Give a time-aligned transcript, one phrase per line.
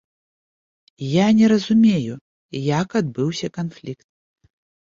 [1.07, 2.15] Я не разумею,
[2.81, 4.07] як адбыўся канфлікт.